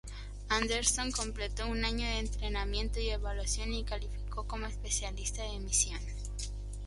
[0.49, 6.01] Anderson completó un año de entrenamiento y evaluación y calificó como especialista de misión.